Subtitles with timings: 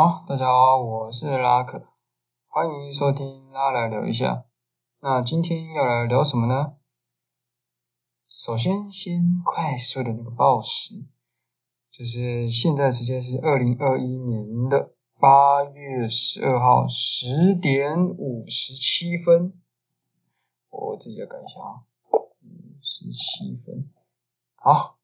[0.00, 1.82] 好，大家好，我是拉可，
[2.46, 4.44] 欢迎收听拉来聊一下。
[5.00, 6.76] 那今天要来聊什么呢？
[8.28, 11.04] 首先，先快速的那个报时，
[11.90, 19.52] 就是现在时间是二零二一年的八月十二号十点五十七分。
[20.70, 23.84] 我自己来看一下啊，五十七分。
[24.54, 24.97] 好。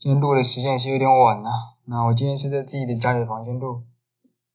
[0.00, 1.50] 今天录的时间也是有点晚了，
[1.84, 3.82] 那我今天是在自己的家里的房间录，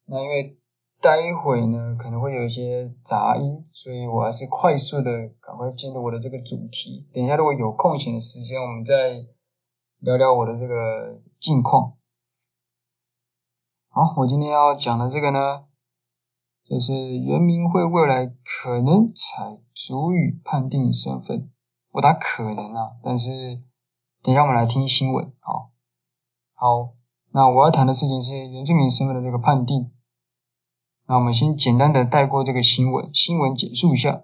[0.06, 0.58] 那因为
[1.02, 5.12] 待会呢可能会有一些杂音，所以我还是快速的
[5.42, 7.10] 赶快进入我的这个主题。
[7.14, 9.26] 等一下如果有空闲的时间，我们再
[10.00, 11.98] 聊聊我的这个近况。
[13.90, 15.66] 好，我今天要讲的这个呢，
[16.64, 21.52] 就是原民会未来可能采族语判定身份，
[21.92, 23.62] 我打可能啊，但是。
[24.24, 25.34] 等一下，我们来听新闻。
[25.42, 25.72] 好，
[26.54, 26.94] 好，
[27.34, 29.92] 那我要谈的事情是原住民身份的这个判定。
[31.06, 34.24] 那我们先简单的带过这个新闻，新闻简述一下，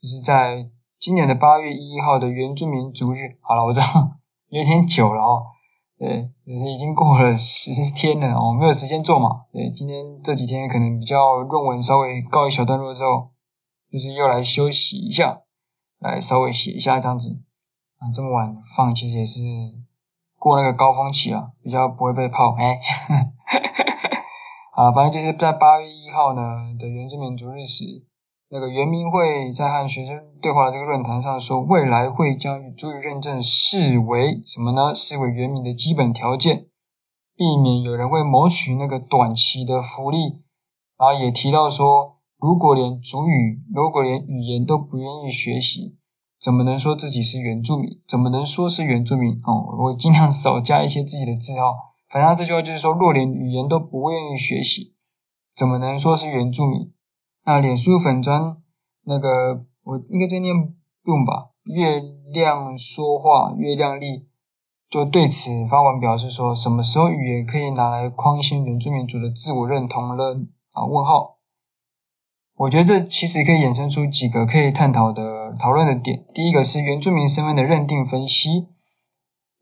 [0.00, 0.70] 就是在
[1.00, 3.38] 今年的八月一号的原住民族日。
[3.40, 3.86] 好了，我知道
[4.50, 5.46] 有点久了哦，
[5.98, 9.46] 对，已经过了十天了哦，没有时间做嘛。
[9.52, 13.32] 对，今天这几天可能比较论文稍微告一小段落之后，
[13.90, 15.40] 就是又来休息一下，
[15.98, 17.42] 来稍微写一下这样子。
[18.00, 19.40] 啊，这么晚放其实也是
[20.38, 22.56] 过那个高峰期啊，比较不会被泡。
[22.58, 22.80] 哎，
[24.72, 26.40] 啊，反正就是在八月一号呢
[26.78, 27.84] 的原住民族日时，
[28.48, 34.94] 那个原民会在和学生对话的这个论坛上说，未来会将与族语认证视为什么呢？
[34.94, 36.68] 视为原民的基本条件，
[37.36, 40.42] 避免有人会谋取那个短期的福利。
[40.96, 45.99] 然后也提到说，如果连主语，如果连语言都不愿意学习。
[46.40, 48.00] 怎么能说自己是原住民？
[48.08, 49.42] 怎么能说是原住民？
[49.44, 51.92] 哦，我尽量少加一些自己的字号。
[52.08, 54.94] 反正这句话就是说，若连语言都不愿意学习，
[55.54, 56.94] 怎么能说是原住民？
[57.44, 58.56] 那脸书粉专
[59.04, 60.54] 那个，我应该在念
[61.04, 61.50] 用吧？
[61.62, 62.00] 月
[62.32, 64.26] 亮说话，月亮丽
[64.88, 70.40] 就对此发文表示说，什么时候语言可以拿来框限原住民族的自我认同了？
[70.72, 71.36] 啊，问号。
[72.60, 76.26] 我觉得这其实可以衍生出几个可以探讨的讨论的点。
[76.34, 78.68] 第一个是原住民身份的认定分析，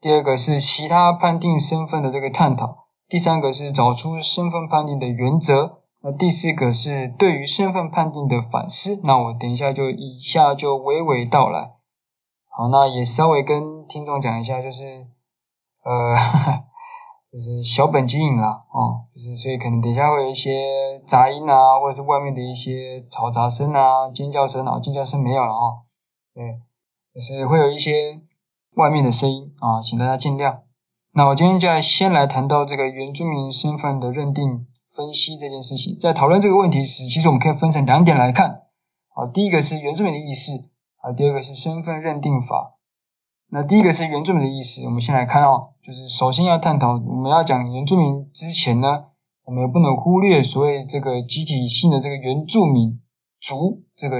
[0.01, 9.01] 第二个是其他判定身份的这个探讨，第三个是找出身份判定的原则，那第四个是对于身份判定的反思。
[9.05, 11.71] 那我等一下就以下就娓娓道来。
[12.51, 15.07] 好，那也稍微跟听众讲一下，就是
[15.85, 16.17] 呃。
[17.31, 25.85] 就是小本经营啦，哦，就是所以可能等下会有一些杂音啊，或者是外面的一些嘈杂声啊、尖叫声啊，尖叫声没有了啊，
[26.35, 26.61] 对，
[27.15, 28.23] 就是会有一些
[28.77, 30.61] 外面的声音啊，请大家见谅。
[31.13, 38.63] 那我今天就来先来谈到这个原住民身份的认定分析这件事情，在讨论这个问题时，其实我们可以分成两点来看，
[39.15, 40.53] 啊，第一个是原住民的意识，
[41.03, 42.78] 啊，第二个是身份认定法。
[43.51, 49.07] 那第一个是原住民的意思，我们先来看哦，就是首先要探讨，我们要讲原住民之前呢，
[49.47, 53.01] 我们也不能忽略所谓这个集体性的这个原住民
[53.41, 54.19] 族这个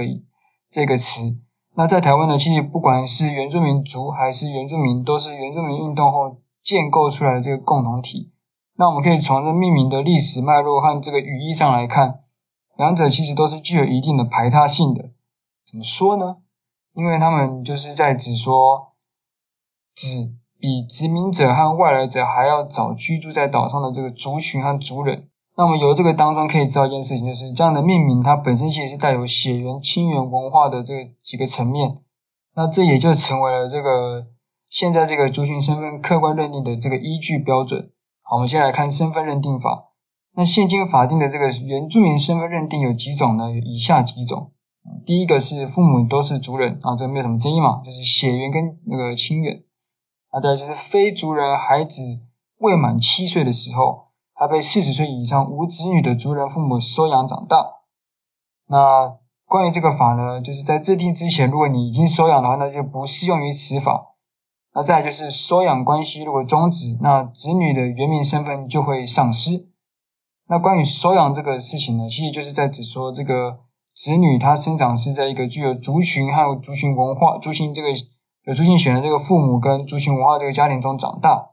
[0.71, 1.37] 这个词。
[1.75, 8.31] 那在台湾呢，其实不管是原住民族还是原住民，都是原住民运动后建构出来的这个共同体。
[8.75, 12.21] 那我们可以从这命名的历史脉络和这个语义上来看，
[12.75, 15.11] 两者其实都是具有一定的排他性的。
[15.67, 16.37] 怎么说呢？
[16.95, 18.88] 因为他们就是在指说。
[19.99, 25.27] 指比殖民者和外来者还要早居住在岛上的这个族群和族人。
[25.57, 31.97] 那么由这个当中可以知道一件事情，就是这样的命名它本身其实是带有血缘亲缘文化的这几个层面。
[32.55, 34.27] 那这也就成为了这个
[34.69, 37.91] 现在这个族群身份客观认定的这个依据标准。
[38.21, 39.87] 好，我们先来看身份认定法。
[40.33, 43.51] 那现今法定的这个原住民身份认定有几种呢？
[43.51, 44.53] 有以下几种。
[45.05, 49.63] 第一个是父母都是族人啊，这个没有什么争议嘛，就是血缘跟那个亲缘。
[50.29, 52.03] 啊，对，就是非族人孩子
[52.59, 57.65] 未满七岁的时候，他被四十岁以上无子女的族人父母收养长大。
[58.67, 59.17] 那
[59.47, 64.13] 关于这个法呢，就是在制定之前，如果你已经收养的话，那就不适用于此法。
[64.71, 69.67] 那再就是收养关系如果终止，那子女的原民身份就会丧失。
[70.47, 73.61] 那关于收养这个事情呢，其实就是在指说这个
[73.95, 77.89] 子女他生长是在一个具有族群还有族群文化、族群这个。
[78.49, 81.51] 有族群血缘的这个父母跟族群文化这个家庭中长大，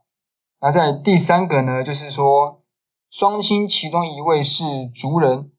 [0.63, 2.63] 那在第三个呢，就是说
[3.11, 4.65] 双亲其中一位是
[4.95, 5.53] 族人，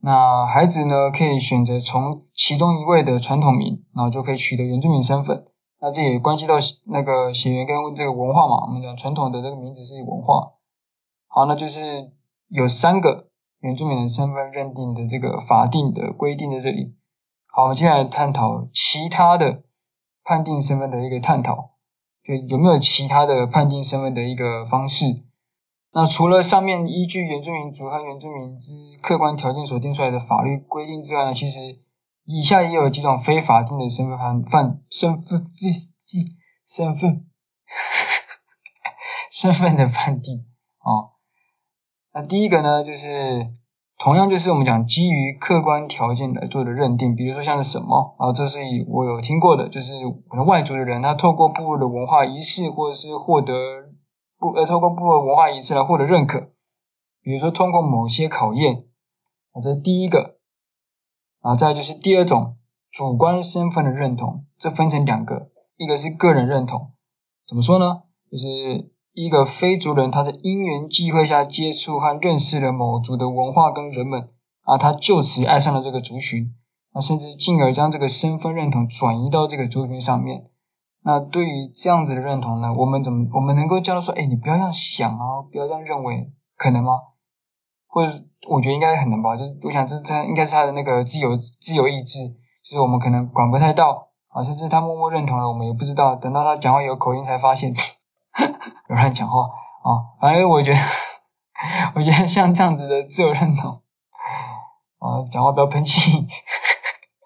[0.00, 5.46] 那孩子呢可以选择从其中一位的传统名，然后就可以取得原住民身份。
[5.80, 6.56] 那这也关系到
[6.86, 10.54] 那个血缘跟这个文化嘛，我们讲传统的这个名字是文化。
[11.28, 12.10] 好，那就是
[12.48, 13.28] 有三个
[13.60, 16.96] 原住民的身份认定的这个法定的规定在这里。
[17.46, 19.62] 好，我们接下来探讨其他的
[20.28, 21.70] 判定身份的一个探讨，
[22.22, 25.24] 就有没有其他的判定身份的一个方式？
[25.90, 31.80] 那除了上面依据原住民族和原住民之客观条件所定出来的法律规定之外呢，其实
[32.26, 35.50] 以下也有几种非法定的身份判犯身份
[36.66, 37.24] 身份
[39.32, 40.44] 身份的判定
[40.80, 41.10] 啊、哦。
[42.12, 43.50] 那第一个呢，就是
[43.98, 49.92] 同样就是我们讲基于客观条件来做的认定，比如说像是什么啊，这是我有听过的，就是
[50.28, 53.54] 可能外族的人他透过部落的文化仪式或者是获得。
[54.40, 56.50] 不呃，透过部落文化仪式来获得认可，
[57.24, 58.84] 比如说通过某些考验，
[59.50, 60.38] 啊，这是第一个，
[61.40, 62.56] 啊，再就是第二种
[62.92, 66.92] 主观身份的认同，这分成两个，一个是个人认同，
[67.48, 68.04] 怎么说呢？
[68.30, 74.28] 就是一个非族人他在因缘际会下接触和认识了某族的文化跟人们，
[74.62, 76.54] 啊，他就此爱上了这个族群，
[76.92, 80.44] 啊，甚至进而将这个身份认同转移到这个族群上面。
[81.02, 86.92] 那对于这样子的认同呢，我们怎么我们能够教他说，哎，你不要这样想啊，不要这样认为，可能吗？
[87.88, 88.12] 或者
[88.48, 92.28] 我觉得应该很难吧，就是我想这是他应该是他的那个自由自由意志，
[92.62, 97.74] 就是我们可能管不太到啊，甚至他默默认同了，我们也不知道，等到他讲话有口音才发现
[98.88, 99.42] 有人讲话
[99.82, 100.18] 啊。
[100.20, 100.78] 反正我觉得，
[101.94, 103.82] 我觉得像这样子的自由认同
[104.98, 106.26] 啊，讲话不要喷气。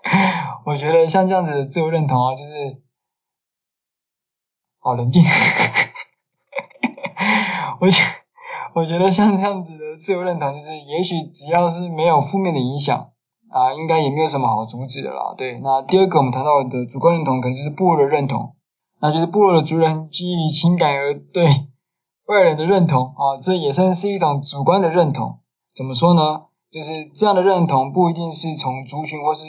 [0.67, 2.83] 我觉得像这样子的自由认同啊，就是。
[4.85, 5.23] 好冷静，
[7.79, 8.03] 我觉
[8.75, 13.11] 我觉得像这样子的自由认同，就是也许只要是没有负面的影响
[13.49, 15.35] 啊，应该也没有什么好阻止的啦。
[15.39, 18.57] 对，那第二个我们谈到的主观认同，可能就是部落的认同，
[19.03, 21.45] 那就是部落的族人基于情感而对
[22.25, 25.41] 外人的认同啊，这也算是一种主观的认同。
[25.75, 26.45] 怎么说呢？
[26.71, 29.45] 就是这样的认同不一定是从族群或是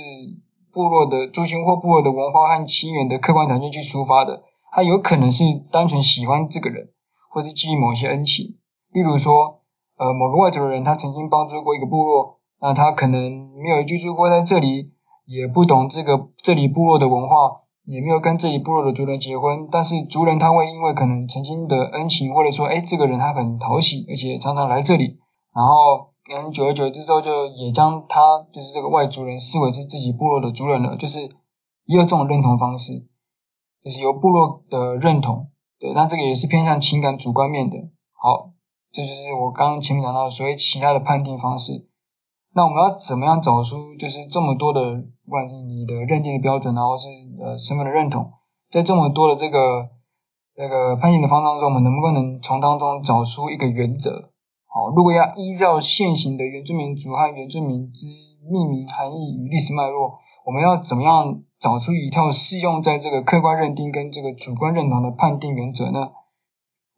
[0.74, 4.42] 部落的族群或部落的文化和起源的客观条件去出发的。
[4.72, 6.90] 他有可能是单纯喜欢这个人，
[7.30, 8.58] 或是基于某些恩情，
[8.92, 9.62] 例如说，
[10.00, 14.94] 呃，某个外族的人他曾经帮助过一个部落，那他可能没有居住过在这里，
[15.28, 25.20] 也不懂这个这里部落的文化，也没有跟这一部落的族人结婚，但是族人他会因为可能曾经的恩情，或者说，哎，这个人他很讨喜，而且常常来这里，
[25.54, 31.22] 然后嗯久而久之之后，就也将他就是这个外族人视为是自己部落的族人了，就是
[31.86, 33.08] 也有这种认同方式。
[33.84, 37.76] 就是由部落的认同，对，那这个也是偏向情感主观面的。
[38.14, 38.52] 好，
[38.94, 41.90] 这就是我刚刚前面讲到的所谓其他的判定方式。
[42.56, 44.80] 那我们要怎么样找出就是这么多的，
[45.26, 47.08] 不管是你的认定的标准，然后是
[47.44, 48.32] 呃身份的认同，
[48.70, 49.90] 在这么多的这个
[50.56, 54.32] 那个判定的方当中，我们能不能从当中找出一个原则？
[54.68, 58.08] 好，如果要依照现行的原住民族和原住民之
[58.52, 61.42] 命名含义与历史脉络，我们要怎么样？
[61.64, 66.12] 找出一套适用在这个客观认定跟这个主观认同的判定原则呢？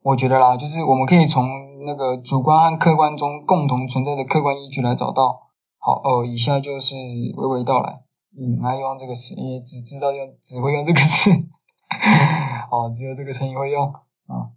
[0.01, 1.47] 我觉得啦，就是我们可以从
[1.85, 5.44] 那个主观和客观中共同存在的客观依据来找到。
[5.85, 8.01] 好哦，以下就是娓娓道来。
[8.35, 11.29] 嗯，爱用这个词，因为只知道用，只会用这个词。
[12.71, 13.93] 好，只有这个成语会用
[14.25, 14.49] 啊。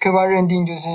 [0.00, 0.88] 客观认定就是，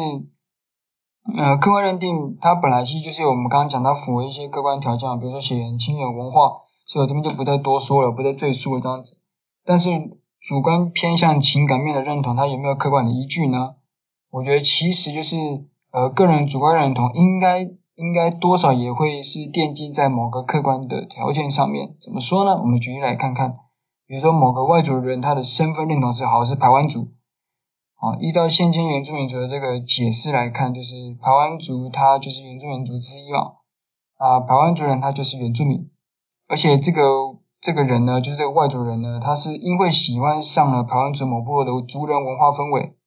[1.38, 6.64] 呃，客观认定它本来其实就是我们刚刚讲到符合一些客观条件，比如说血缘、亲缘、文化。
[6.86, 9.18] 所以我这边就不再多说了，不再赘述了这样子。
[9.64, 9.90] 但是
[10.42, 13.76] 主观偏向情感面的认同，它有没有客观的依据呢？
[14.30, 15.38] 我觉得其实就是
[15.92, 21.96] 呃个人主观认同应该应该多少也会是奠基在某个客观的条件上面。
[22.02, 22.60] 怎么说呢？
[22.60, 23.58] 我们举例来看看，
[24.08, 27.12] 比如说某个外族人，他的身份认同是好是排湾族。
[27.96, 33.54] 啊，依照现今原住民族的这个解释来看，就是排湾族他就是原住民族之一嘛。
[34.18, 35.90] 啊，排湾族人他就是原住民。
[36.48, 37.02] 而且这个
[37.62, 42.98] 这个人呢，就是这个外族人呢，他是因为喜欢上了排湾族某部落的族人文化氛围，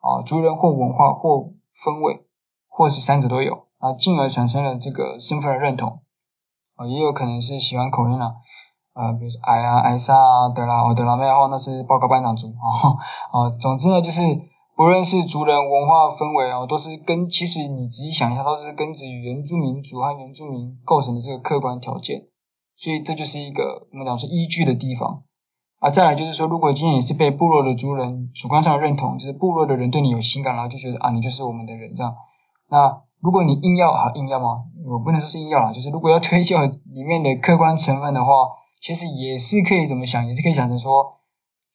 [0.00, 2.26] 啊，族人或文化或氛围，
[2.68, 6.02] 或是三者都有，啊，进而产生了这个身份的认同，
[6.76, 8.34] 啊，也有可能是喜欢口音啊，
[8.92, 12.94] 啊，比如说矮啊、矮莎啊、德拉哦、德拉妹的话，那是报告班长族啊，
[13.34, 14.22] 啊，总之呢，就是
[14.76, 22.28] 不论是族人文化氛围啊，都是跟其实你仔细想一下，都是根植于原住民族和原住民构成的这个客观条件。
[22.74, 25.24] 所以这就是一个我们讲是依据的地方
[25.78, 25.90] 啊。
[25.90, 32.14] 再来就是说，如果今天你是被部落的族人主观上的认同，就是部落的人对你有情感，然后就觉得啊，你就是我们的人这样。
[32.68, 34.64] 那如果你硬要啊，硬要吗？
[34.84, 38.32] 我不能说是硬要啦，就是如果要推敲里面的客观成分的话，
[38.80, 41.20] 其实也是可以怎么想，也是可以想成说，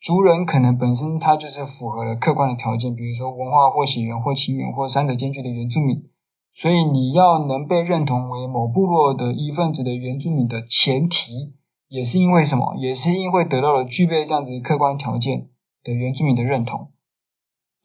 [0.01, 6.09] 族人可能本身他就是符合了客观的条件，比如说文化或血缘或亲缘或三者兼具的原住民，
[6.51, 11.55] 所以你要能被认同为某部落的一份子的原住民的前提，
[11.87, 12.75] 也是因为什么？
[12.75, 15.47] 也是因为得到了具备这样子客观条件
[15.81, 16.91] 的原住民的认同。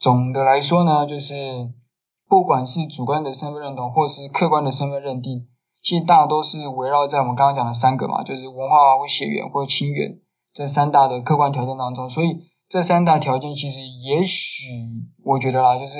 [0.00, 1.71] 总的来说呢，就是
[2.32, 5.48] 不管是主观的身份认同或是客观的身份认定，
[5.82, 10.18] 其实大都是围绕在我们刚刚讲的三个嘛，就是文化或血缘或亲缘。
[10.54, 14.64] 这三大的客观条件当中，所以这三大条件其实也许
[15.22, 15.98] 我觉得啦，就是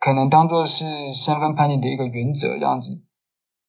[0.00, 3.00] 可能当做是身份判定的一个原则这样子。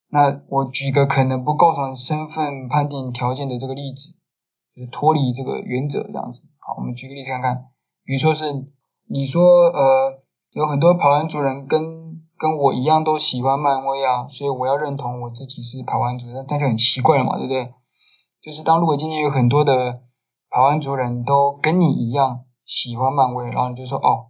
[0.08, 4.14] 那我举个可能不构成身份判定条件的这个例子，
[4.74, 6.42] 就是脱离这个原则这样子。
[6.58, 7.66] 好，我们举个例子看看，
[8.02, 8.46] 比如说是
[9.08, 17.72] 你说呃有很多排湾族人跟跟我一样都喜欢漫威啊，所以我要认同我自己是排湾族，那这就很奇怪了嘛，对不对？
[18.42, 20.02] 就是当如果今天有很多的
[20.50, 24.26] 排湾族人都跟你一样喜欢漫威，然后你就说哦，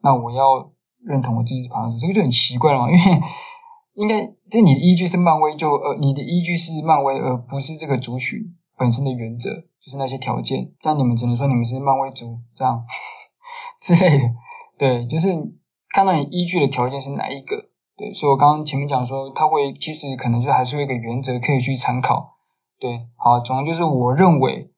[0.00, 0.70] 那我要
[1.04, 3.20] 认同我自己是排湾族，这个就很奇怪了嘛，因为
[3.94, 12.84] 应该这你的依据是漫威就，呃你的依据是漫威，而不是这个族群本身的原则，就是那些条件，但你们只能说你们是漫威族这样
[13.82, 14.24] 之类的，
[14.78, 15.28] 对，就是
[15.90, 22.36] 看到你依据的条件是哪一个，对，所以我刚刚前面讲说，他会其实可能就还是有一个原则可以去参考。
[22.78, 24.70] 对，好，总之就是我认为，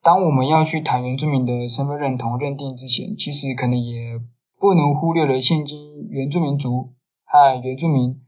[0.00, 4.20] 当我们要去谈原住民的身份认同认定之前，其实可能也
[4.60, 6.94] 不能忽略了现今原住民族
[7.24, 8.22] 和原住民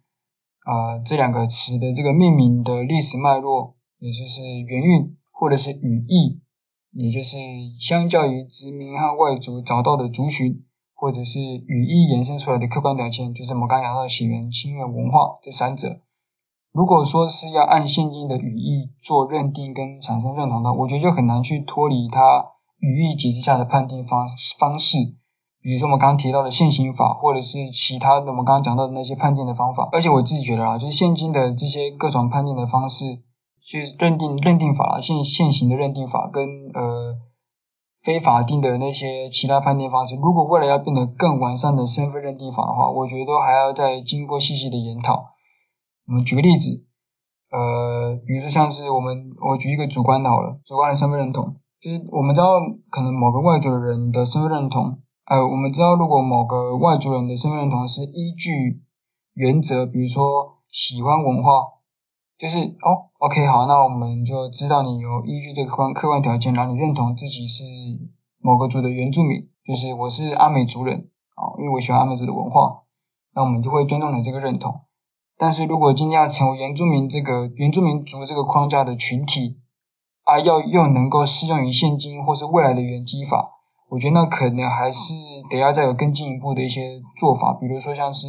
[0.67, 6.41] 呃这两个词的这个命名的历史脉络，也就是原韵或者是语义，
[6.91, 7.37] 也就是
[7.79, 10.65] 相较于殖民和外族找到的族群，
[10.95, 16.01] 或者是语义延伸出来的客观条件，就是我们刚刚讲到的血缘、亲缘、文化这三者。
[16.73, 22.47] 如果说是要按现今的语义做认定跟产生认同的，我觉得就很难去脱离它
[22.79, 24.99] 语义解释下的判定方方式。
[25.63, 29.89] 比如说我们刚刚提到的现行法，或者是其他的我们刚刚讲到的那些判定的方法。
[29.93, 33.23] 而且我自己觉得啊，就是现今的这些各种判定的方式，
[33.65, 37.17] 就是认定认定法现现行的认定法跟呃
[38.05, 45.31] 非法定的那些其他判定方式，如果未来要变得更完善的身份认定法的话，我觉得都还要再经过细细的研讨。
[46.07, 46.85] 我们举个例子，
[47.51, 58.83] 呃，比如说像是我们，我举一个主观的好了，主观的身份认同，就是我们知道可能某个外族人的身份认同，呃，我们知道如果某个外族人的身份认同是依据
[59.33, 61.51] 原则，比如说喜欢文化，
[62.37, 67.65] 就是哦，OK 好，那我们就知道你有依据这个客观客观条件，然后你认同自己是
[68.41, 72.83] 某个族的原住民，就是我是阿美族人啊，因为我喜欢阿美族的文化，
[73.35, 74.81] 那我们就会尊重你这个认同。
[75.39, 79.61] 但是如果今天要成为原住民这个原住民族这个框架的群体，
[80.25, 83.51] 啊，要又能够适用于现今或是未来的原基法，
[83.89, 85.15] 我觉得那可能还是
[85.51, 88.27] 得要再有更进一步的一些做法，比如说像是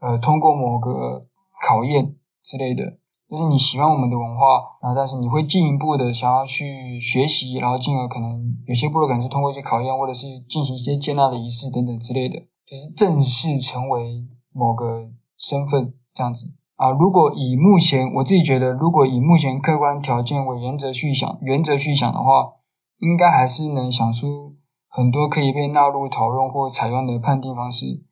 [0.00, 1.26] 呃通过某个
[1.60, 2.98] 考验之类的，
[3.30, 15.94] 就是你喜欢我们的文化，然后但是你会进一步的想要去学习，然后进而可能有些部落可能是通过一些考验，或者是进行一些接纳的仪式等等之类的，就是正式成为某个身份。
[16.16, 22.52] 这样子啊，如果以目前我自己觉得，如果以目前客观条件为原则去想，原则去想的话，
[22.98, 24.54] 应该还是能想出
[24.88, 28.04] 很多可以被纳入讨论或采用的判定方式。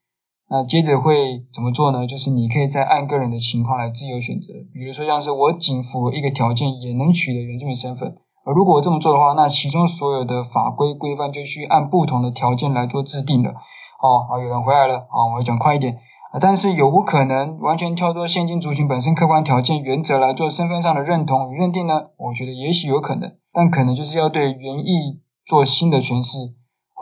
[0.53, 2.07] 那接着会怎么做呢？
[2.07, 4.53] 就是你可以再按个人的情况来自由选择。
[4.75, 13.53] 比如说像是我仅符合一个条件也能取得原住民身份，而如果我这么做的话，那其中所有的法规规范就需按不同的条件来做制定了。
[14.03, 15.97] 哦，好，有人回来了，好，我要讲快一点。
[16.39, 22.09] 但是有无可能完全跳脱现今族群本身客观条件原则来做身份上的认同与认定呢？
[22.19, 26.39] 我觉得也许有可能，但可能就是要对原意做新的诠释，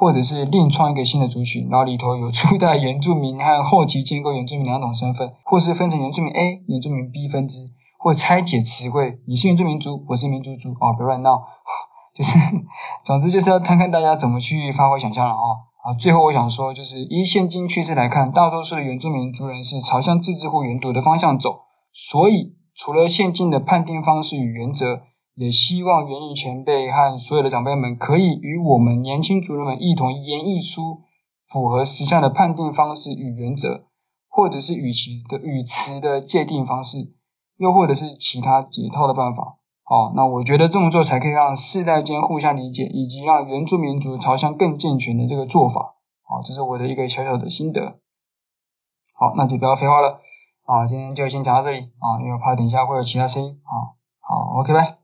[0.01, 11.43] 或者是另创一个新的族群，然后里头有初代原住民和后期建构原住民两种身份，或是分成原住民 A、原住民 B 分支，或拆解词汇，你是原住民族，我是民族族，哦，别乱闹，
[12.17, 12.39] 就是，
[13.05, 15.59] 总之就是要看看大家怎么去发挥想象了哦。
[15.85, 25.03] 啊，最后我想说，就是依现今趋势来看，大多数的原住民族人是朝向自治或原独的方向走，所以除了现今的判定方式与原则，
[25.41, 31.01] 也希望原住前辈和所有的长辈们可以与我们年轻族人们一同演绎出
[31.49, 33.87] 符合时下的判定方式与原则，
[34.29, 37.15] 或者是语词的语词的界定方式，
[37.57, 39.57] 又或者是其他解套的办法。
[39.83, 45.95] 好，那我觉得这么做才可以让世代间互相理解，以及让原住民族朝向更健全的这个做法。
[46.23, 47.99] 好，这是我的一个小小的心得。
[49.15, 50.21] 好，那就不要废话了。
[50.67, 53.97] 啊，今天就先讲到这里啊，因为我怕等一下会有其他声音啊。
[54.21, 54.99] 好，OK，拜。